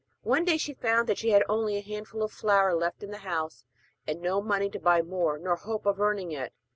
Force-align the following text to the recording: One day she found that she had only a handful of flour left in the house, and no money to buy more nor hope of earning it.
One 0.23 0.45
day 0.45 0.57
she 0.57 0.73
found 0.73 1.07
that 1.07 1.19
she 1.19 1.29
had 1.29 1.43
only 1.47 1.77
a 1.77 1.81
handful 1.81 2.23
of 2.23 2.31
flour 2.31 2.73
left 2.73 3.03
in 3.03 3.11
the 3.11 3.19
house, 3.19 3.65
and 4.07 4.19
no 4.19 4.41
money 4.41 4.67
to 4.71 4.79
buy 4.79 5.03
more 5.03 5.37
nor 5.37 5.55
hope 5.57 5.85
of 5.85 6.01
earning 6.01 6.31
it. 6.31 6.53